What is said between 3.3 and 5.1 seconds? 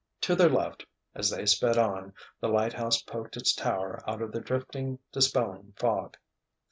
its tower out of the drifting,